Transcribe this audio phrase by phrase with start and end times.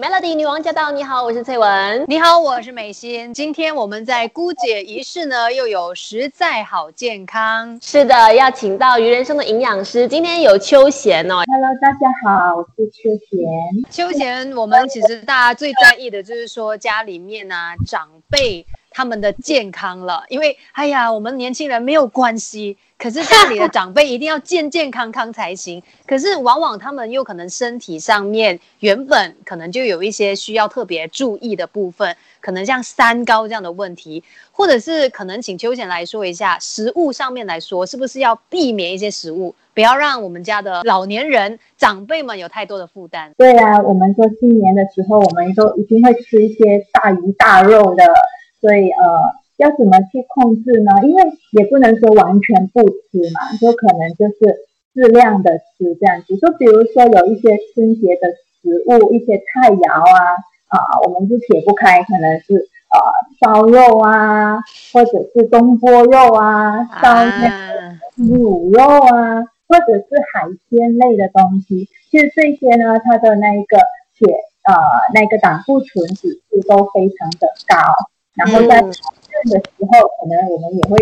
[0.00, 0.90] Melody 女王驾到！
[0.90, 2.06] 你好，我是翠文。
[2.08, 3.34] 你好，我是美心。
[3.34, 7.78] 今天我们在姑姐仪式呢，又有实在好健康。
[7.82, 10.08] 是的，要请到鱼人生的营养师。
[10.08, 11.44] 今天有秋贤哦。
[11.44, 13.38] Hello，大家好，我是秋贤。
[13.90, 22.76] 秋贤，我们其实大家最在意的就是说家里面啊长辈他们的健康了，因为哎呀，我们年轻人没有关系。
[22.98, 25.82] 可是家里的长辈一定要健健康康才行。
[26.06, 43.32] 可是往往他们又可能身体上面原本可能就有一些需要特别注意的部分，可能像三高这样的问题，或者是可能请秋贤来说一下食物上面来说，是不是要避免一些食物，不要让我们家的老年人长辈们有太多的负担。
[43.38, 48.04] 对啊，我们说新年的时候，我们都一定会吃一些大鱼大肉的，
[48.60, 49.40] 所以呃。
[49.60, 50.90] 要怎么去控制呢？
[51.04, 54.64] 因为也不能说完全不吃嘛，就可能就是
[54.94, 56.34] 适量的吃这样子。
[56.38, 58.32] 就比如说有一些春节的
[58.62, 60.32] 食物，一些菜肴啊，
[60.68, 62.54] 啊，我们就撇不开，可能是
[62.88, 62.96] 呃
[63.38, 64.60] 烧肉啊，
[64.94, 67.26] 或者是东坡肉啊，烧
[68.16, 68.82] 卤肉
[69.14, 71.86] 啊，或者是海鲜类的东西。
[72.10, 73.76] 其实这些呢，它的那一个
[74.16, 74.26] 铁
[74.64, 74.74] 呃
[75.12, 77.76] 那个胆固醇指数都非常的高，
[78.40, 80.96] 然后在的时候，可能我们也会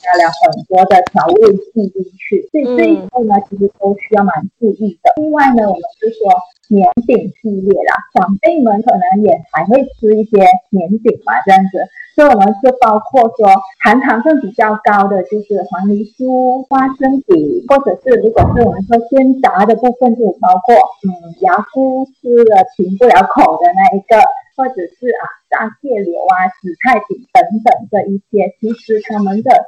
[0.00, 5.12] 加了很多的调味剂进去，所以这一步呢，其实都需要蛮注意的。
[5.16, 6.32] 另外呢，我们是说
[6.68, 10.40] 年饼系列啦，长辈们可能也还会吃一些
[10.70, 11.84] 年饼嘛，这样子。
[12.14, 13.48] 所以我们就包括说
[13.80, 21.08] 含糖分比较高的，就是黄梨酥、花生饼，或者是如果是我们说鲜炸的部分，就包括嗯
[21.40, 24.16] 牙菇吃了停不了口的那一个，
[24.56, 29.60] 或者是啊炸蟹柳啊、紫菜饼等等这一些，其实它们的糖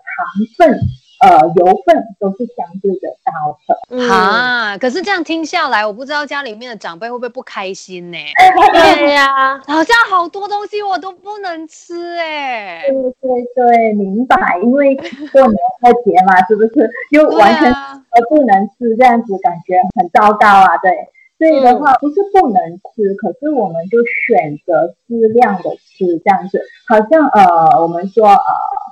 [0.57, 0.79] 分。
[1.23, 4.77] 呃，油分都是相对的高的啊。
[4.77, 8.19] 可是这样听下来，我不知道家里面的长辈会不会不开心呢？
[8.75, 12.83] 对呀，好像好多东西我都不能吃哎。
[12.89, 14.37] 对对对，明白。
[14.63, 14.95] 因为
[15.33, 18.95] 过年过节嘛，是不是又完全呃不能吃？
[18.99, 20.77] 这样子感觉很糟糕啊。
[20.79, 20.91] 对，
[21.39, 22.63] 所以的话不是不能
[22.95, 26.61] 吃，可是我们就选择适量的吃，这样子。
[26.89, 28.39] 好像呃，我们说呃，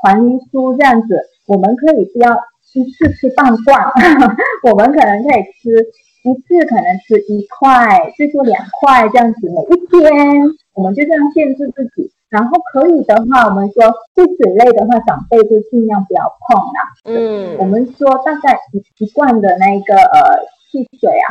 [0.02, 1.28] 黄梨酥这样子。
[1.48, 2.30] 我们可以不要
[2.74, 3.84] 一次吃半罐，
[4.62, 5.74] 我们可能可以吃
[6.22, 9.50] 一次，可能吃一块，最多两块这样子。
[9.50, 10.08] 每一天，
[10.74, 12.10] 我们就这样限制自己。
[12.30, 16.80] 然后可以的话，我们说汽水类的话，长辈就尽量不要碰啦。
[17.04, 20.38] 嗯，我们说大概一一罐的那个呃
[20.70, 21.26] 汽水啊，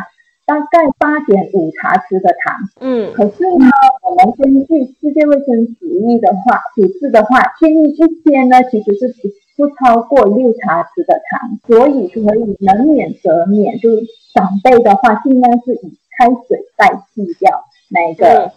[0.46, 2.56] 大概八点五茶匙的糖。
[2.79, 3.66] 嗯，可是呢，
[4.03, 9.30] 我们根据世界卫生组织的话，组织的话，建议一天呢其实是不。
[9.57, 13.78] 不超过六茶匙的糖，所以可以能免则免。
[13.78, 13.97] 就是
[14.34, 18.51] 长辈的话，尽量是以开水代替掉那个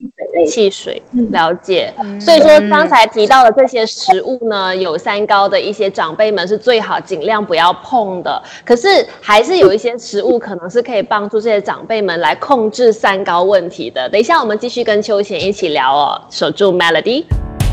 [0.00, 0.46] 水类。
[0.46, 1.92] 汽水，了解。
[2.20, 8.42] 所以说刚才提到的这些食物呢，有三高的一些长辈们是最好尽量不要碰的。
[8.64, 14.08] 可是还是有一些食物可能是可以帮助这些长辈们来控制三高问题的。
[14.08, 17.24] 等一下我们继续跟秋贤一起聊哦，守住 Melody。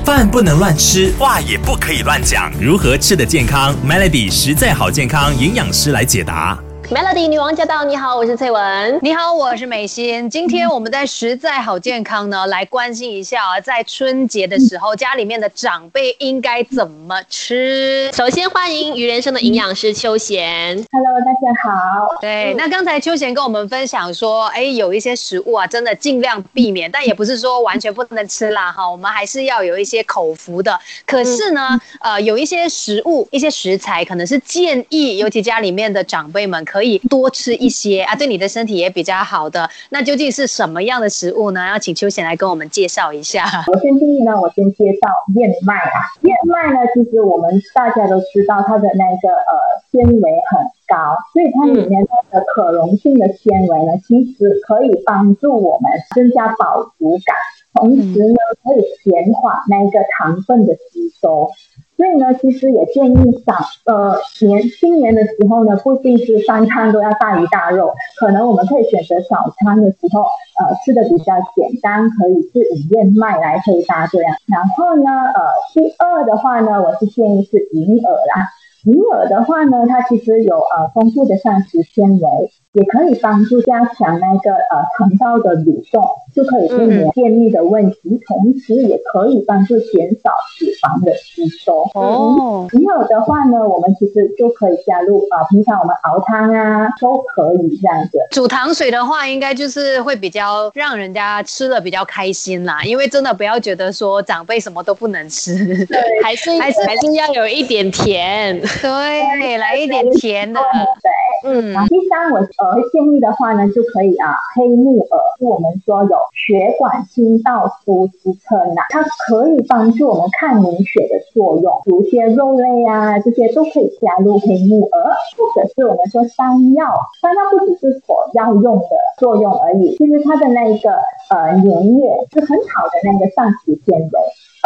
[0.04, 2.52] 饭不能乱吃，话也不可以乱讲。
[2.62, 6.58] 如何吃得健康？Melody 实在好健康营养师来解答。
[6.90, 7.84] Melody 女王驾到！
[7.84, 8.98] 你好，我是翠文。
[9.02, 10.30] 你好，我是美心。
[10.30, 18.09] 今天我们在实在好健康呢，来关心一下啊，在春节的时候，家里面的长辈应该怎么吃？
[18.14, 20.81] 首先欢迎鱼人生的营养师秋贤。
[20.94, 22.16] Hello，大家好。
[22.22, 30.80] 对，那刚才秋贤跟我们分享说，哎，有一些食物啊，真的尽量避免，但也不是说完全不能吃啦，哈，我们还是要有一些口福的。
[31.06, 36.77] 可是呢，呃，有一些食物、一些食材，可能是建议，尤其家里面的长辈们可。
[36.78, 39.68] 可以多吃一些啊，对你的身体也比较好的。
[39.90, 41.68] 那究竟是什么样的食物呢？
[41.68, 43.48] 要请秋贤来跟我们介绍一下。
[43.66, 46.06] 首先第一呢，我先介绍燕麦啊。
[46.22, 57.36] 燕麦呢，其实我们大家都知道它的那个呃纤维很高，所以它里面它的可溶性的纤维呢，其实可以帮助我们增加饱足感，
[57.73, 61.52] 同时呢可以减缓那个糖分的吸收。
[61.97, 63.56] 所以呢，其实也建议早
[63.88, 74.35] 呃年新年的时候呢，不一定是三餐都要大鱼大肉，可能我们可以选择早餐的时候，呃吃的比较简单，可以是以燕麦来配搭这样。
[74.46, 75.41] 然后呢，呃
[75.73, 78.46] 第二的话呢，我是建议是银耳啦。
[78.84, 82.28] 银耳的话呢，它其实有呃丰富的膳食纤维。
[82.74, 90.29] 也可以帮助加强那个呃肠道的蠕动，就可以避免便秘的问题，同时也可以帮助减少
[90.59, 91.90] 脂肪的吸收。
[91.96, 98.20] 哦，银耳的话呢，我们其实就可以加入啊，平常我们熬汤啊都可以这样子。
[98.30, 110.59] 煮糖水的话，应该就是会比较让人家吃的比较开心啦，因为真的不要觉得说长辈什么都不能吃，对，还是还是还是要有一点甜， 对，来一点甜的，
[111.02, 111.73] 对，嗯。
[111.87, 112.37] 第三，我。
[112.40, 128.87] 呃，建议的话呢，就可以啊，黑木耳是我们说有血管清道夫之称呐，它可以帮助我们抗凝血的作用，有一些肉类啊，这些都可以加入黑木耳，或者是我们说山药，山药不只是火药用的
[129.20, 130.91] 作用而已，其实它的那一个
[131.29, 134.20] 呃粘液是很好的那个膳食纤维。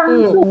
[0.07, 0.41] 帮助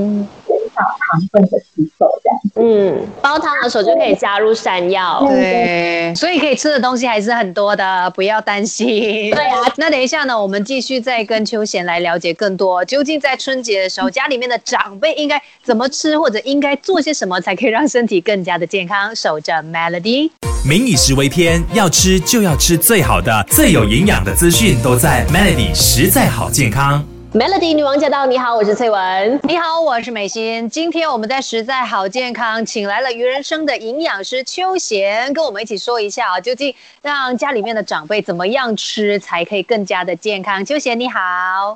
[0.47, 2.41] 减少糖分的吸收，这样。
[2.57, 5.25] 嗯，煲汤的时候就可以加入山药。
[5.27, 9.31] 对，所以可以吃的东西还是很多的，不要担心。
[9.31, 19.15] 对啊，那等一下呢，我们继续再跟秋贤来了解更多，究竟在春节的时候，家里面的长辈应该怎么吃，或者应该做些什么，才可以让身体更加的健康？
[19.15, 20.31] 守着 Melody，
[20.67, 27.05] 民以食为天，要吃就要吃最好的、最有营养的资讯，都在 Melody，实在好健康。
[27.33, 28.27] Melody 女王驾到！
[28.27, 29.41] 你好，我是翠文。
[29.45, 30.69] 你好，我是美心。
[30.69, 40.65] 今天我们在实在好健康，请来了鱼人生的营养师邱贤，跟我们一起说一下啊，究竟让家里面的长辈怎么样吃才可以更加的健康？
[40.65, 41.21] 邱贤你好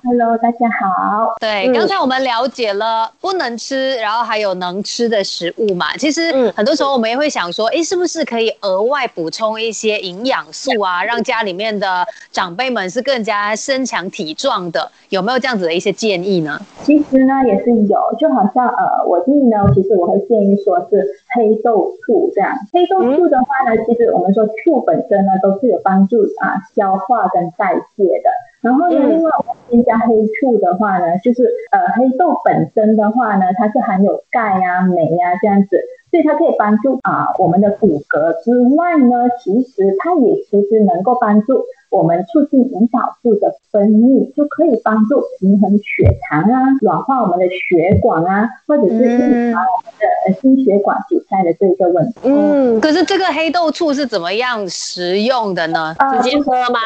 [0.02, 1.36] ，Hello，大家好。
[1.38, 5.96] 对，刚才我们了解了不能吃，然后还有能吃的食物嘛。
[5.96, 14.90] 其实很多时候我们也会想说，哎，是不是可以额外补充一些营养素啊，让家里面的长辈们是更加身强体壮的？
[15.10, 15.43] 有没有？
[15.44, 16.58] 这样子的一些建议呢？
[16.84, 21.04] 其实呢也是有，就好像呃，我建议呢，其实我会建议说是
[21.36, 22.56] 黑豆醋这样。
[22.72, 28.30] 黑豆醋的话呢，其实我们说醋本身呢都是有帮助啊消化跟代谢的。
[28.62, 35.78] 然后呢，另外我们添加黑醋的话呢，就是呃黑豆本身的话呢，它是含有钙啊、镁啊这样子，
[36.10, 41.66] 所以它可以帮助啊我们的骨骼之外呢，其实它也其实能够帮助。
[41.94, 52.14] 我们促进胰岛素的分泌，就可以帮助平衡血糖啊，软化我们的血管啊，或者是预防我们的心血管阻塞的这个问题。
[52.24, 55.94] 嗯，可是这个黑豆醋是怎么样食用的呢？
[56.20, 56.80] 直接喝吗？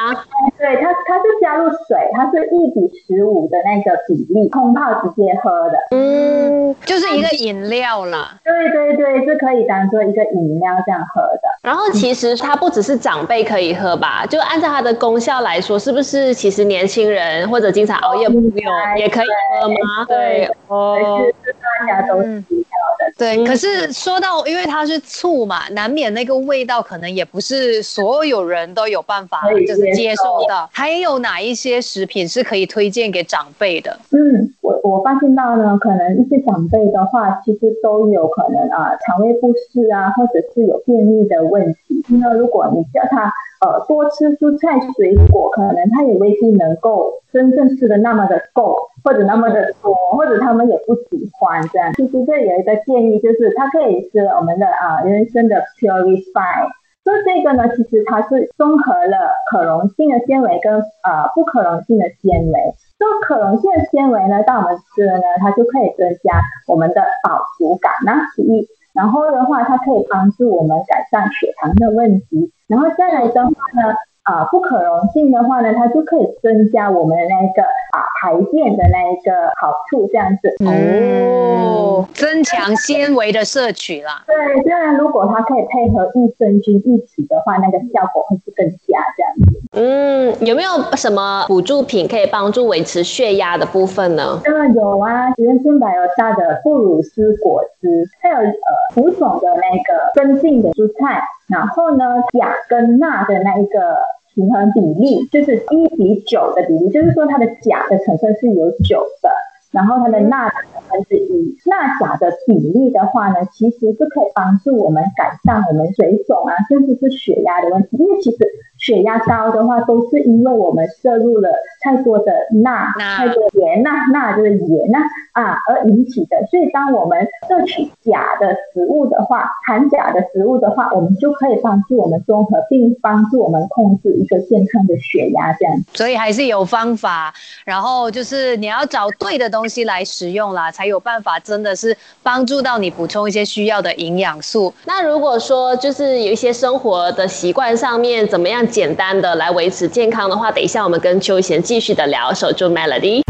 [0.58, 5.78] 对，它它是加入水，它是一比十五的那个比例，冲泡直接喝的。
[5.96, 8.32] 嗯，就是一个饮料了。
[8.44, 11.49] 对对对，是可以当做一个饮料这样喝的。
[11.62, 14.98] 然后其实它不只是长辈可以喝吧，就按照它的。
[14.99, 19.27] 功效来说，是不是其实年轻人或者经常熬夜朋友也可以
[19.62, 20.05] 喝吗？
[20.09, 23.12] 对，哦，是大家都需要的。
[23.17, 30.69] 对，可是说到，因为它是醋嘛，难免那个味道可能也不是所有人都有办法就是接受的。
[30.73, 33.99] 还有哪一些食品是可以推荐给长辈的？
[34.11, 42.05] 嗯，我我发现到呢，可能一些长辈的话，其实都有可能啊，肠胃不适啊，或者是有便秘的问题。
[42.21, 43.33] 那如果你叫他。
[43.60, 51.93] 呃，多吃蔬菜水果，可能他也未必能够真正吃的那么的够，或者那么的多，或者他们也不喜欢这样。
[51.94, 56.69] 其实这有一个建议，就是他可以吃我们的啊人参的 Purify。
[57.02, 59.16] 说这个呢，其实它是综合了
[59.50, 62.75] 可溶性的纤维跟呃不可溶性的纤维。
[62.99, 66.38] 这个可溶性的纤维呢，当我们吃了呢，它就可以增加
[66.69, 68.69] 我们的饱足感呢，第一。
[68.99, 72.50] 然后的话，它可以帮助我们改善血糖的问题。
[72.67, 77.62] 然后再来的话呢，啊，不可溶性的话呢，它就可以增加我们的那个
[77.93, 84.24] 啊排便的那一个好处，这样子哦，增强纤维的摄取啦。
[84.27, 89.58] 对，当然如果它可以配合益生菌一起的话，那个效果会是更佳这样子。
[89.72, 94.41] 嗯，有没有什么辅助品可以帮助维持血压的部分呢？
[94.44, 98.48] 当然有啊，原生百油大的布鲁斯果汁，还有呃
[98.96, 103.96] 五种的那个根茎的蔬菜，然后呢钾跟钠的那一个
[104.39, 109.29] 平衡比例就是一比九的比例，就是说它的钾的成分是有九的。
[109.70, 117.96] 然后它的钠成分是一，钠钾的比例的话呢，其实是可以帮助我们改善我们水肿啊，甚至是血压的问题。
[117.98, 118.39] 因为其实
[118.79, 121.51] 血压高的话，都是因为我们摄入了
[121.82, 122.32] 太多的
[122.63, 125.01] 钠、太多盐钠，钠就是盐钠
[125.32, 126.37] 啊而引起的。
[126.51, 135.75] 所以，当我们摄取钾的食物的话，含钾的食物的话，我们就可以帮助我们综合，并帮助我们控制一个健康的血压这样。
[135.93, 137.34] 所以还是有方法，
[137.67, 144.72] 然后就是你要找对的东西来食用啦，才有办法真的是帮助到你补充一些需要的营养素。
[144.84, 152.29] 那如果说就是有一些生活的习惯上面怎么样简单的来维持健康的话，等一下我们跟秋贤继续的聊。
[152.39, 153.22] 守住 Melody，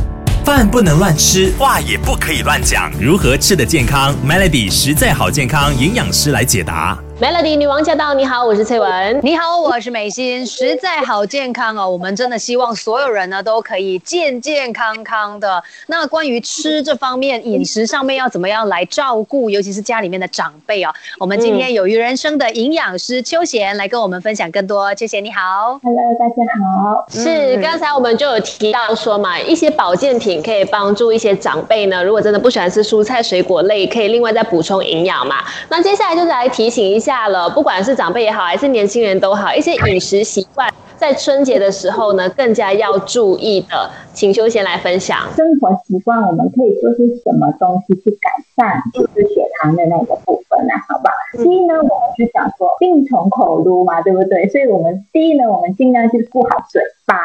[0.45, 6.99] 饭不能乱吃，话也不可以乱讲，如何吃得健康？Melody 实在好健康，营养师来解答。
[7.21, 8.15] Melody 女王驾到！
[8.15, 9.21] 你好，我是翠文。
[9.25, 10.47] 你好，我是美心。
[10.47, 15.61] 实在好健康哦，我们真的希望所有人呢都可以健健康康的。
[15.89, 20.95] 那关于吃这方面，饮食上面要怎么样来照顾，尤其是家里面的长辈哦。
[21.19, 24.95] 我们今天有于人生的营养师秋贤来跟我们分享更多。
[24.95, 27.05] 秋贤你好，Hello，大家好。
[27.11, 35.39] 是刚才我们就有提到说嘛，一些保健品可以帮助一些长辈呢，如果真的不喜欢吃蔬菜水果类，可以另外再补充营养嘛。
[35.69, 37.08] 那接下来就是来提醒一下。
[37.09, 45.21] 下了，不管是长辈也好，还是年轻人都好，一些饮食习惯在春节的时候呢，更加要注意的，请休闲来分享。
[45.35, 50.75] 生活习惯我们可以做些什么东西去改善，就是血糖的那个部分呢？
[50.87, 51.11] 好吧。
[51.33, 54.47] 第一呢，我们是想说病从口入嘛，对不对？
[54.51, 57.17] 所以我们第一呢，我们尽量去顾好嘴巴。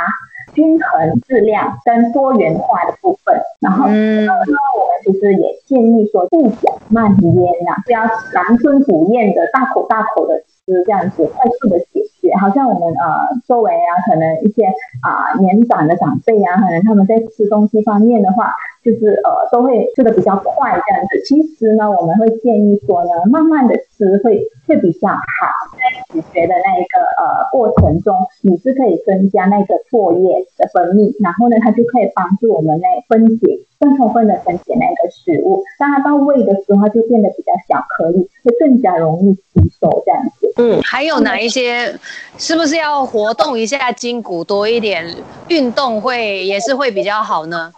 [0.53, 8.01] 均衡、质量跟多元化的部分，然后，嗯，那我们其实也建议说，细嚼慢咽啊，不要
[8.33, 12.33] 狼吞虎咽的大口大口的吃，这样子快速的解决。
[12.39, 14.65] 好像我们呃周围啊，可能一些
[15.01, 18.51] 啊年长的长辈啊，可能他们在吃东西方面的话。
[18.83, 25.17] 就是呃都会吃的比较快这样子，其实呢我们会建议说呢，慢慢的吃会会比较好。
[26.13, 35.63] 在咀嚼的那一个呃过程中，你是可以增加那个唾液的分泌，然后呢它就可以帮助我们来分解更充分的分解那个食物。
[35.79, 40.53] 当它到胃的时候，它就变得比较小颗粒，会更加容易吸收这样子。
[40.57, 41.93] 嗯，还有哪一些？
[42.37, 45.05] 是不是要活动一下筋骨多一点？
[45.49, 47.71] 运动会也是会比较好呢？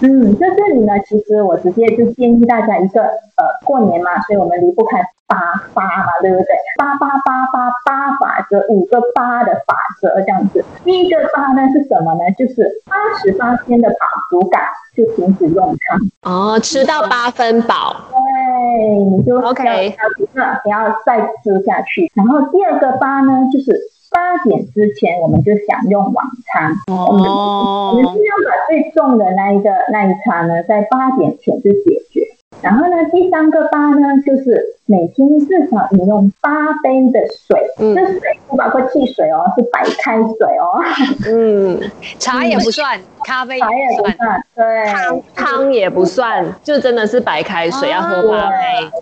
[0.00, 4.98] 嗯，在这里呢，其实我直接就建议大家一个，呃，过年嘛，所以我们离不开
[5.32, 5.38] 八
[5.72, 6.46] 八嘛，对不对？
[6.76, 10.62] 八八八八八法则，五个八的法则这样子。
[10.84, 12.20] 第一个八呢是什么呢？
[12.36, 13.96] 就是八十八天的饱
[14.28, 14.62] 足感
[14.94, 19.96] 就停止用餐哦，吃到八分饱，对，你就 OK，
[20.34, 22.10] 那不要再吃下去。
[22.14, 23.90] 然后第二个八呢，就是。
[24.14, 32.20] 八点之前我们就享用晚餐，哦，我们尽量把最重的那一个那一餐呢，在八点前就解决。
[32.60, 36.50] 然后呢，第三个八呢，就是每天至少饮用八
[36.82, 37.18] 杯的
[37.48, 40.80] 水，这水不包括汽水哦，是白开水哦。
[41.26, 41.80] 嗯，
[42.20, 43.64] 茶也不算，咖啡也
[43.98, 48.56] 不算，对，汤汤也不算，就真的是白开水，要喝八杯。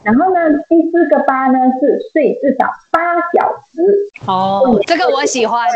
[0.05, 4.27] 然后呢，第四个八呢是睡至少八小时。
[4.27, 5.67] 哦，这个我喜欢，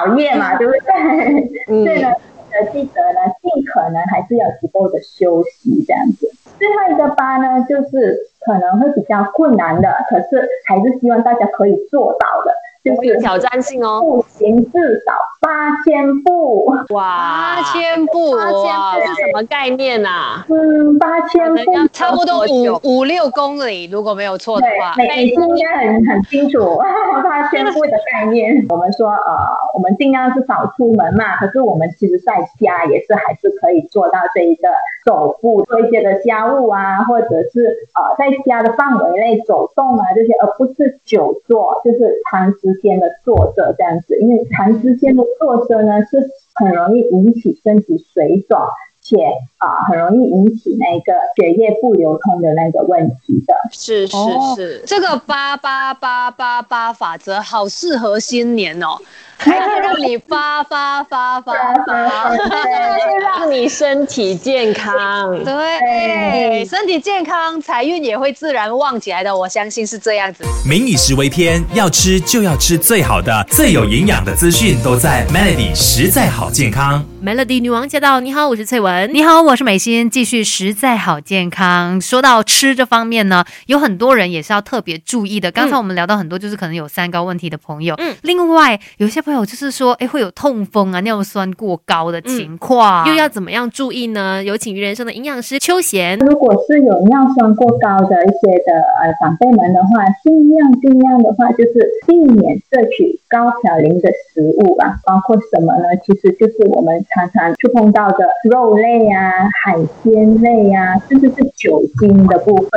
[0.00, 1.84] 熬夜嘛，对不对？
[1.84, 2.08] 所以呢，
[2.72, 6.28] 记得呢，尽可能还是要足够的休息，这样子。
[6.60, 12.52] 最后一个八呢，就是可能会比较困难的，可是还是希望大家可以做到的。
[12.82, 15.12] 就是有挑战性哦，步行至少
[15.42, 16.64] 八千步，
[16.94, 20.46] 哇，八千步，八千步是什么概念啊？
[20.48, 26.78] 嗯，八千步差不多五五六公里，如果没有错的话，每次应该很很清楚
[27.22, 28.64] 八千步的概念。
[28.70, 29.36] 我们说呃，
[29.74, 34.70] 我们尽量是少出门嘛，可是我们其实在家也是还是可以做到这一个
[35.04, 42.70] 走步，做一些的家务啊，或者是呃在家的范围内走动啊这些，而不是久坐，就是长时。
[42.70, 48.60] 时间的坐着这样子，因为长时间的坐着呢，是很容易引起身体水肿，
[49.02, 49.16] 且
[49.58, 53.54] 啊，很容易引起那个血液不流通的那个问题的。
[53.72, 54.16] 是是
[54.54, 58.96] 是，这个八八八八八法则好适合新年哦。
[59.42, 61.54] 还可以让你发发发发
[61.86, 65.32] 发，会让你身体健康。
[65.42, 69.34] 对，身体健康，财运也会自然旺起来的。
[69.34, 70.44] 我相信是这样子。
[70.68, 77.02] 民以食为天，要吃就要吃最好的、最有营养的资讯，都在 Melody，实在好健康。
[77.24, 78.20] Melody 女王驾到！
[78.20, 79.08] 你好，我是翠文。
[79.12, 80.10] 你好，我是美心。
[80.10, 81.98] 继续实在好健康。
[81.98, 85.50] 说到吃这方面呢，有很多人也是要特别注意的。
[85.50, 87.94] 刚才我们聊到很多，就是可能有三高问题的朋友。
[87.96, 88.14] 嗯。
[88.22, 94.42] 另外，有些朋友就是说，哎，会有痛风啊、尿酸过高的情况，又要怎么样注意呢？
[94.44, 96.18] 有请于人生的营养师邱贤。
[96.18, 98.72] 如果是有尿酸过高的一些的
[99.02, 105.84] 呃长辈们的话，尽量尽量的话，就是避免摄取高嘌呤的食物啊，包括什么呢？
[106.04, 106.90] 其实就是我们。
[107.10, 109.30] 常常触碰到的肉类啊、
[109.64, 112.68] 海鲜类啊，甚至是酒精的部分。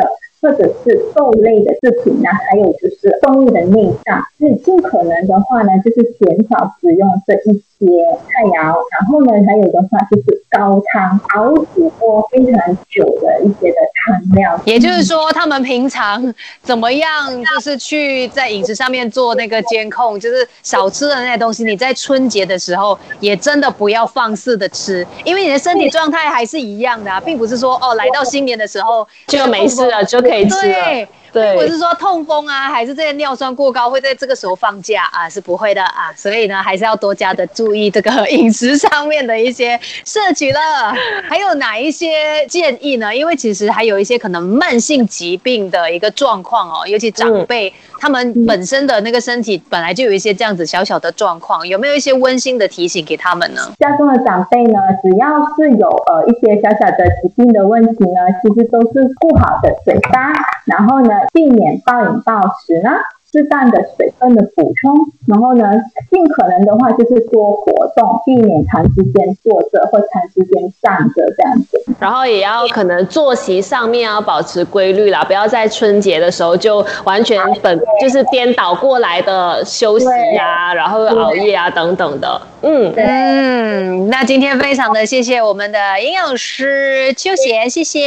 [0.44, 7.88] 或者是豆类的制品呢，还有就是动物的内脏，所以尽可能的话呢，就是减少使用这一些
[8.28, 8.76] 菜肴。
[8.92, 14.60] 然后呢，还有的话就是高汤熬煮过非常久的一些的汤料。
[14.66, 21.64] 也就是说，他们平常怎么样，就是去在饮食上面做那个监控，就是少吃的那些东西。
[21.64, 30.33] 你在春节的时候也真的不要放肆的吃，因为你的身体状态还是一样的啊，并不是说哦，来到新年的时候就没事了就可以。
[30.42, 35.28] 对，对，我是说痛风啊，还是这些尿酸过高会在这个时候放假啊？
[35.28, 40.60] 是不会的啊，所以呢，还是要多加的注意这个饮食上面的一些摄取了。
[41.28, 43.14] 还有哪一些建议呢？
[43.16, 47.74] 因为其实还有一些可能慢性疾病的一个状况哦，尤其长辈。
[48.00, 53.62] 他们本身的那个身体本来就有一些这样子小小的状况，有没有一些温馨的提醒给他们呢？
[53.80, 55.26] 家中的长辈呢，只要
[55.56, 60.34] 是有呃一些小小的疾病的问题呢，其实都是不好的嘴巴，
[60.78, 62.90] 然后呢，避免暴饮暴食呢。
[63.34, 64.96] 适当的水分的补充，
[65.28, 65.64] 然后呢，
[66.12, 71.84] 尽可能的话就是多活动，避免长时间坐着或长时间站着这样子。
[72.00, 82.40] 然后也要可能作息上面要保持规律啦，不要在春节的时候就完全本就是颠倒过来的休息呀，然后熬夜啊等等的。
[82.62, 88.00] 嗯嗯，那今天非常的谢谢我们的营养师邱贤，谢谢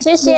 [0.00, 0.34] 谢谢。